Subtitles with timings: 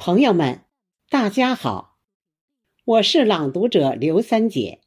[0.00, 0.64] 朋友们，
[1.10, 1.98] 大家好，
[2.84, 4.80] 我是朗读者刘三姐。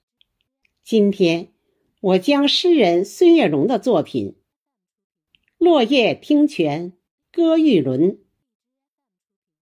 [0.86, 1.52] 今天
[2.00, 4.38] 我将诗人孙月荣的作品
[5.58, 6.94] 《落叶听泉
[7.30, 8.14] 歌玉轮》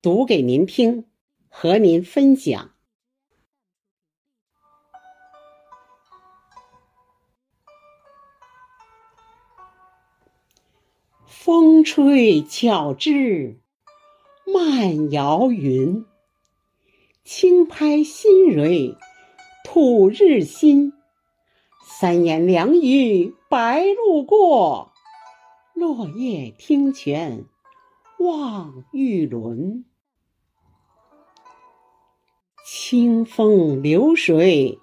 [0.03, 1.07] 读给您听，
[1.47, 2.75] 和您分享。
[11.25, 13.59] 风吹巧枝。
[14.53, 16.05] 慢摇云，
[17.23, 18.95] 轻拍新蕊，
[19.63, 20.93] 吐日新。
[21.83, 24.91] 三言两语白鹭过，
[25.73, 27.45] 落叶听泉
[28.17, 29.85] 望玉轮。
[32.65, 34.79] 清风流水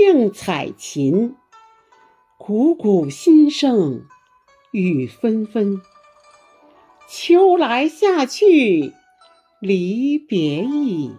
[0.00, 1.36] 映彩琴，
[2.38, 4.06] 汩汩心声
[4.70, 5.82] 雨纷纷。
[7.08, 8.92] 秋来夏去
[9.60, 11.14] 离别意，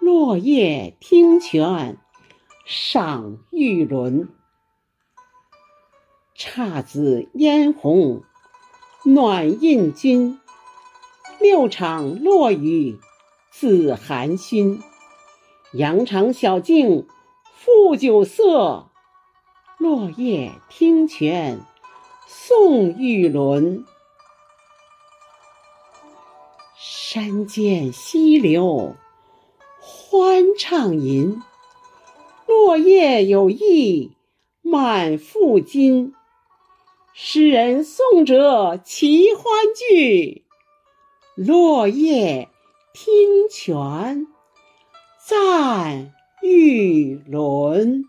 [0.00, 1.96] 落叶听泉
[2.66, 4.28] 赏玉轮。
[6.36, 8.24] 姹紫嫣红
[9.04, 10.40] 暖映君，
[11.40, 12.98] 六场落雨
[13.52, 14.82] 自含熏。
[15.72, 17.06] 羊肠小径
[17.52, 18.90] 复酒色，
[19.78, 21.60] 落叶听泉
[22.26, 23.84] 送玉轮。
[26.86, 28.94] 山涧溪流
[29.80, 31.40] 欢畅吟，
[32.46, 34.12] 落叶有意
[34.60, 36.12] 满腹金。
[37.14, 40.44] 诗人宋者齐欢聚，
[41.34, 42.50] 落叶
[42.92, 44.26] 听泉
[45.26, 46.12] 赞
[46.42, 48.04] 玉轮。